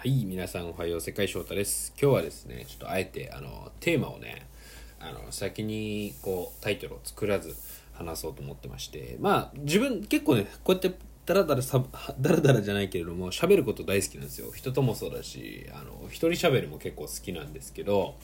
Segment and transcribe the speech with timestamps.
[0.00, 1.92] はい、皆さんおはよう、世界翔太です。
[2.00, 4.46] 今日はですね、ちょっとあえて、あの、テーマをね、
[5.00, 7.56] あの、先に、こう、タイトルを作らず
[7.94, 11.84] 話そうと思ってまして、まあ、自分、結構ね、こうやって、ダラダラさ、
[12.20, 14.52] ダラダラじゃないけれども、喋ること大好きなんですよ。
[14.52, 18.14] 人ともそうだし、あの、一人喋るも結構好きなんですけど、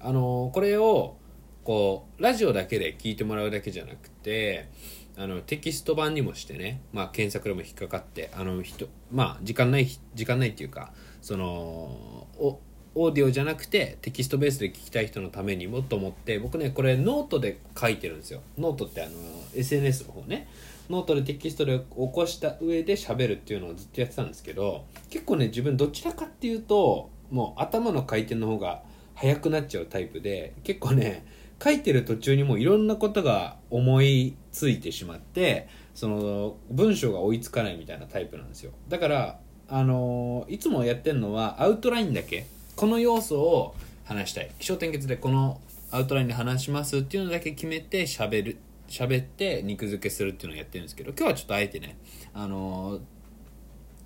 [0.00, 1.16] あの、これを、
[1.64, 4.68] こう、ラジオだけで聞いてもらうだけじゃなくて、
[5.16, 12.60] あのテキスト版にもしてね、まあ、検索でも引っかかってあの人まあ時間ない時間ないっていうかそのお
[12.96, 18.40] オーディオじゃなくてテキストベースで聞きたい人のためにもと思って僕ねこれノートで書いてるんですよ。
[18.56, 19.12] ノートってあの
[19.54, 20.48] SNS の方ね。
[20.90, 28.82] ノートでテキストで起こした上で喋るっていうのをずっとやってたんですけど結構ね自分どちらかっていうともう頭の回転の方が
[29.14, 31.24] 速くなっちゃうタイプで結構ね
[31.62, 38.72] 書いてる途中にもういろんなことが思いついてしまってその文章が追いつかないみたいなタイプなんですよ。
[38.88, 44.50] だからあのいつもやってるのはアウトラインだけこの要素を話したい。
[44.58, 48.56] 気象点結でこのアウトラインで話しますっていうのだけ決めて喋る
[48.88, 51.96] 喋って肉付けするっていうのをやってるんですけど今日はちょっとあえてね
[52.34, 53.00] あの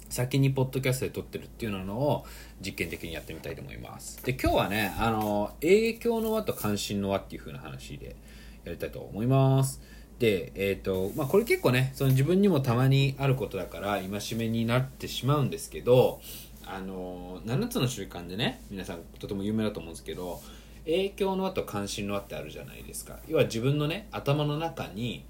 [0.09, 2.25] 先にポッドキャストで撮ってるっていうのを
[2.61, 4.25] 実験的にやってみたいと思います。
[4.25, 8.17] で今日はねあの影響の輪と関心の輪っていう風な話で
[8.65, 9.81] やりたいと思います。
[10.19, 16.21] でえっ、とまあこれ結構ねその自分にもたまにあることだから戒めになってしまうんですけど
[16.67, 20.41] あの7つの習慣でね皆さんとても有名だと思うんですけど
[20.85, 23.19] 影響の輪と関心の輪ってあるじゃないですか。
[23.29, 25.25] 要は自分のね頭の中に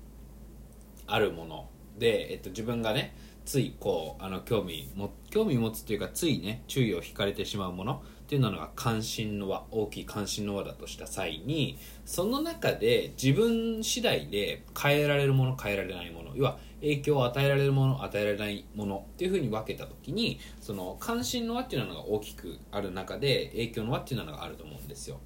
[1.07, 1.69] あるもの。
[1.99, 3.13] で、えっと、自分がね
[3.49, 25.21] ついこうあの興味も興味持つというかついね注意を引かれてしまうものっていうのが関心の輪大きい関心の輪だとした際にその中で自分次第で変えられるもの変えられないもの要は影響を与えられるもの与えられないものっていうふうに分けた時にその関心の輪っていうのが大きくある中で影響の輪っていうのがあると思うんですよ。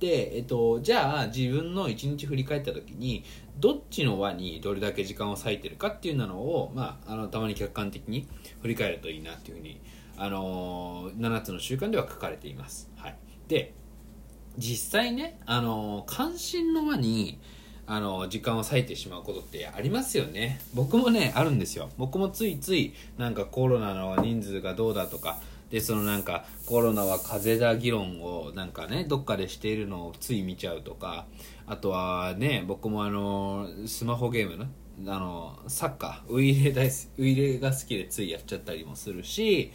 [0.00, 3.22] で、えっと、じゃあ自分の一日振り返った時に
[3.58, 8.26] どっちの輪にどれだけ時間を割いてるかっていうのを、まあ、あのたまに客観的に
[8.62, 9.80] 振り返るといいなっていうふうに、
[10.16, 12.90] あの7つの習慣では書かれています。
[12.96, 13.16] はい、
[13.46, 13.74] で
[14.56, 17.38] 実際ね、あの関心の輪に
[17.86, 20.60] あの時間を割いてしまうことってありますよね。
[20.72, 21.90] 僕もねあるんですよ。
[21.98, 31.26] 僕もついついなんかコロナの人数がどうだとかでそのなんかコロナは風邪だ議論をなんかねどっかでしているのをつい見ちゃうとか
[31.66, 34.66] あとはね僕もあのスマホゲームの
[35.12, 36.88] あのサッカーウイイレ大
[37.18, 39.72] ウイイレが好きでついやっちゃったりもするし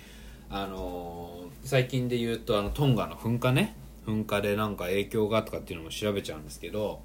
[0.50, 7.02] あの最近で言うとあのトンガの噴火ね噴火でなんか影響がとかっていうのも調べちゃうんですけど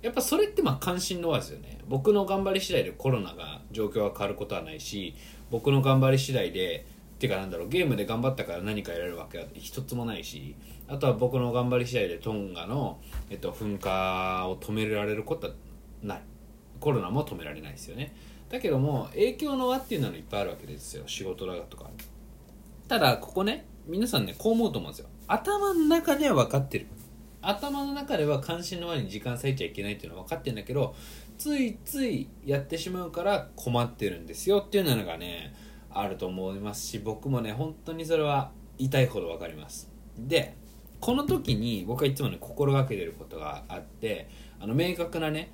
[0.00, 1.78] やっぱそれってまあ関心の輪ですよね。
[1.88, 5.16] 僕の頑張り次第でコロナが状況が変わることはないし
[5.50, 6.86] 僕の頑張り次第で
[7.18, 10.54] っていうかなんだろうゲームで頑張ったから何か得られるわけは一つもないし
[10.86, 15.52] あとは僕の頑張り次第でトンガの、えっと、噴火を止められることは
[16.00, 16.20] ない。
[16.78, 18.14] コロナも止められないですよね。
[18.48, 21.02] だけども影響の輪っていうのはいっぱいあるわけですよ。
[21.08, 21.90] 仕事だとか。
[22.86, 25.08] ただここね皆さんねこう思うと思うんですよ。
[25.26, 26.86] 頭の中では分かってる。
[27.42, 30.94] 頭の中では関心の輪に時間割いちゃいけないっていうのは分かってるんだけど
[31.36, 34.62] ついついやってしまうから困ってるんですよ。
[34.64, 35.54] っていうのがね
[35.90, 39.90] あると思いますし僕もね本当にそれは痛いほど分かります。
[40.18, 40.54] で
[41.00, 44.28] この時に僕はいつもね心がけてることがあって
[44.60, 45.52] あの明確なね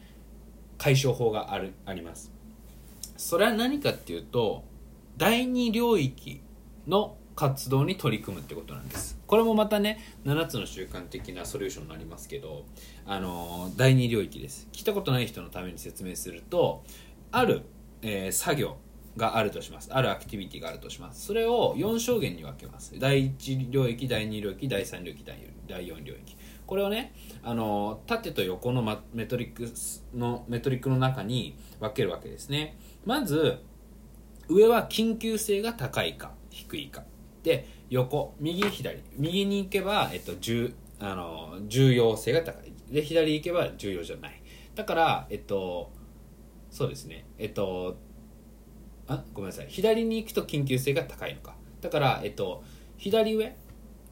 [0.79, 2.33] 解消法があるあります。
[3.17, 4.65] それは何かっていうと
[5.17, 6.41] 第二領域
[6.87, 9.19] の活動に取り組むってことなんです。
[9.27, 12.65] これもまたね7つの習慣的なソリューションになりますけど
[13.07, 14.69] あの第二領域です。
[14.73, 16.85] 聞いたことない人のために説明すると
[17.33, 17.63] ある、
[18.03, 18.77] えー、作業
[19.17, 19.91] があるとします。
[19.93, 21.27] あるアクティビティがあるとします。
[21.27, 22.99] それを4象限に分けます。
[22.99, 26.37] 第1領域第2領域第3領域第4領域。
[26.67, 28.83] これをねあの縦と横の
[29.13, 29.71] メトリック
[30.17, 32.77] のメトリックの中に分けるわけですね。
[33.05, 33.59] まず
[34.49, 37.05] 上は緊急性が高いか低いか。
[37.43, 39.03] で横右左。
[39.17, 42.73] 右に行けば、えっと、重あの重要性が高い。
[42.91, 44.43] で左行けば重要じゃない。
[44.75, 45.93] だからえっと
[46.71, 47.27] そうですね。
[47.39, 47.99] えっと
[49.07, 49.67] あごめんなさい。
[49.69, 51.55] 左に行くと緊急性が高いのか。
[51.81, 52.65] だからえっと
[52.97, 53.57] 左上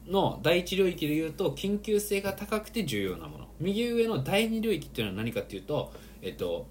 [0.07, 3.47] の第一領域で言うと緊急性が高くて重要なもの。
[3.59, 5.91] 右上の第二領域っていうのは何かっていうと
[6.21, 6.67] えっと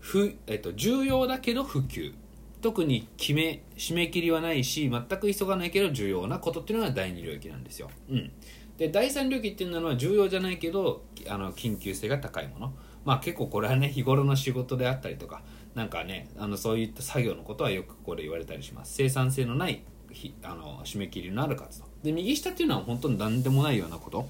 [0.00, 2.14] 不えっと、重要だけど普及。
[2.62, 8.32] 特に決め締め切りはないし全く急がないけど重要なことっていうのが第二領域なんですよ、うん、
[8.78, 12.72] で第三領域っていうのは重要じゃないけどあの緊急性が高いもの。
[13.04, 15.42] まあ結構これはね日頃の仕事であったりとか
[15.76, 18.94] なんかねあのそういった作業のことはよくこれ言われたりします。
[18.94, 21.84] 生産性のないひあの締め切りのある活動。
[22.02, 24.26] で右下っていうのは本当に何でもないようなこと。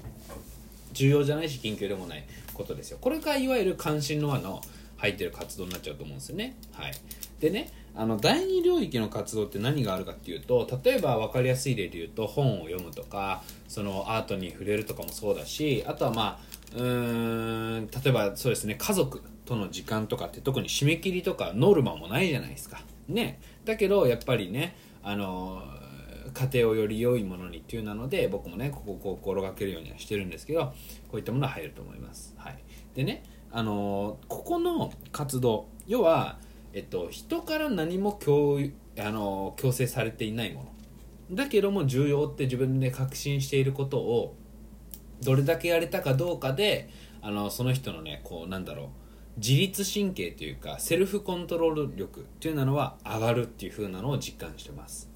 [0.91, 2.97] 重要じゃないし緊急でもないことですよ。
[2.99, 4.61] これがいわゆる関心の輪の
[4.97, 6.57] 入ってる活動になっちゃうと思うんですよね。
[6.73, 6.91] はい。
[7.39, 16.39] でねあの第二領域の活動って何があるかっていうと例えば分かりやすい例で言うと本を読むとかそのアートに触れるとかもそうだしあとはま
[16.73, 19.21] あうーん例えばそうですね家族。
[19.47, 22.81] との時間とかって特に締め切りとかノルマもないじゃないですか。
[23.07, 23.39] ね。
[23.65, 25.63] だけどやっぱりねあの
[26.33, 30.73] 家庭をより良いものにっていうなので僕もねここを心がけるようにはしてるんですけどこ
[31.13, 32.35] ういったものは入ると思います。
[32.37, 32.57] はい。
[32.93, 36.37] でねあのここの活動要は
[36.77, 38.59] えっと、人から何も強
[38.99, 40.71] あの強制されていないも
[41.29, 41.35] の。
[41.35, 44.35] だけども重要って自分で確信していることを
[45.23, 46.89] どれだけやれたかどうかで
[47.21, 48.87] あのその人のねこうなんだろう
[49.37, 55.09] 自律神経というかセルフコントロール力っていうのは上がるっていう風なのを実感してます。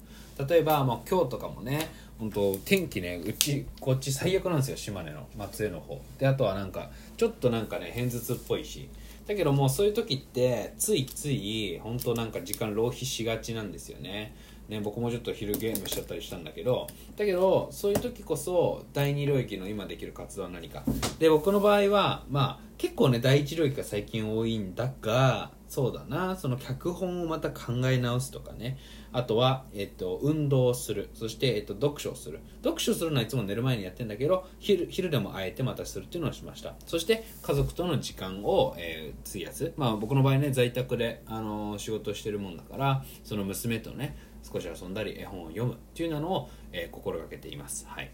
[0.48, 1.88] 例えば、まあ、今日とかもね
[2.18, 6.00] 本当天気ねうちこっち最悪なんですよ島根の松江の方。
[6.18, 8.88] であとはなんかちょっとなんかね偏頭痛っぽいし。
[9.26, 14.34] だけどもうそういう時ってついつい本当なんか時間浪費しがちなんですよね。
[14.68, 16.86] ね僕もちょっと昼ゲームしちゃったりしたんだけど。
[17.16, 20.84] だけどそういう時こそ第二領域の今できる活動は何か。
[21.18, 26.34] で僕の場合はまあ結構ね第一領域が最近多いんだがそうだな。
[26.36, 28.76] その脚本をまた考え直すとかね。
[29.12, 31.08] あとは、えっと、運動をする。
[31.14, 32.40] そして、えっと、読書をする。
[32.62, 36.74] 読書するのはいつも寝る前にやってんだけど昼昼でもあえてまたするっていうのをしました。
[36.84, 39.72] そして家族との時間を、えー、費やす。
[39.76, 47.86] まあ僕の場合ね在宅で、あのー、仕事してるもんだからその娘とね少し遊んだり絵本を読むっていうのを、えー、心がけています。
[47.88, 48.10] はい。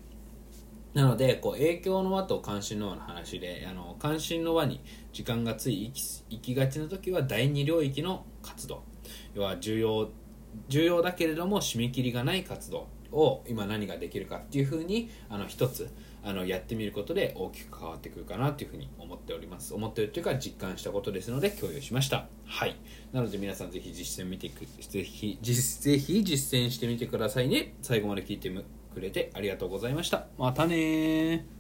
[0.95, 4.81] なのでこう影響の輪と関心の輪の話であの関心の輪に
[5.13, 5.93] 時間がつい
[6.31, 8.83] 行きがちな時は第二領域の活動。
[9.35, 10.09] 要は重要
[10.69, 15.89] 重要だけれども締め切りがない活動を今何ができるかっていうふうにあの一つ
[16.25, 19.73] あのやってみることで大きく変わってくるかなというふうに思っております。
[19.75, 22.27] 思ってるというか実感したことですので共有しました。
[22.45, 22.77] はい。
[23.13, 27.75] なので皆さんぜひ実践見てくぜひぜひ実践してみてくださいね。
[27.83, 28.51] 最後まで聞いて
[28.99, 30.27] くれてありがとうございました。
[30.37, 31.58] またね